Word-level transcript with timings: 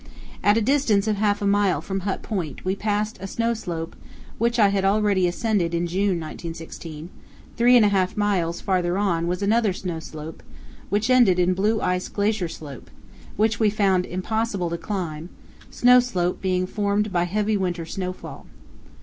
At 0.43 0.57
a 0.57 0.63
distance 0.63 1.05
of 1.05 1.17
half 1.17 1.43
a 1.43 1.45
mile 1.45 1.79
from 1.79 1.99
Hut 1.99 2.23
Point 2.23 2.65
we 2.65 2.75
passed 2.75 3.19
a 3.21 3.27
snow 3.27 3.53
slope 3.53 3.95
which 4.39 4.57
I 4.57 4.69
had 4.69 4.83
already 4.83 5.27
ascended 5.27 5.75
in 5.75 5.85
June 5.85 6.19
1916; 6.19 7.11
three 7.55 7.75
and 7.75 7.85
a 7.85 7.89
half 7.89 8.17
miles 8.17 8.61
farther 8.61 8.97
on 8.97 9.27
was 9.27 9.43
another 9.43 9.73
snow 9.73 9.99
slope, 9.99 10.41
which 10.89 11.11
ended 11.11 11.37
in 11.37 11.53
Blue 11.53 11.81
Ice 11.81 12.07
Glacier 12.09 12.47
slope, 12.47 12.89
which 13.37 13.59
we 13.59 13.69
found 13.69 14.07
impossible 14.07 14.71
to 14.71 14.77
climb, 14.79 15.29
snow 15.69 15.99
slope 15.99 16.41
being 16.41 16.65
formed 16.65 17.13
by 17.13 17.25
heavy 17.25 17.55
winter 17.55 17.85
snowfall. 17.85 18.47